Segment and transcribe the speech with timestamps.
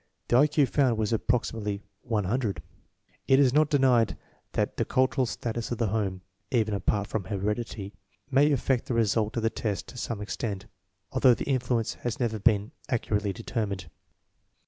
[0.29, 2.61] The I Q found was ap proximately 100.
[2.61, 2.67] 1
[3.27, 4.17] It is not denied
[4.53, 7.93] that the cultural status of the home (even apart from heredity)
[8.31, 10.65] may affect the result of the test to some extent,
[11.11, 13.91] although the influence has never been accurately determined.